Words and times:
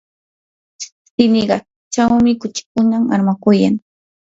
siniqachawmi 1.13 2.31
kuchikuna 2.41 2.97
armakuyan. 3.13 3.75